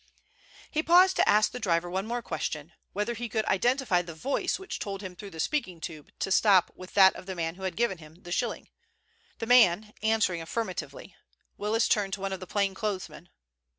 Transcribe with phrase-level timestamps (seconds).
[0.71, 4.57] He paused to ask the driver one more question, whether he could identify the voice
[4.57, 7.61] which told him through the speaking tube to stop with that of the man who
[7.61, 8.69] had given him the shilling.
[9.37, 11.15] The man answering affirmatively,
[11.55, 13.29] Willis turned to one of the plain clothes men.